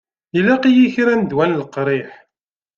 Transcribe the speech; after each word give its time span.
Ilaq-iyi 0.37 0.87
kra 0.95 1.13
n 1.15 1.21
ddwa 1.23 1.45
n 1.47 1.57
leqriḥ. 1.59 2.09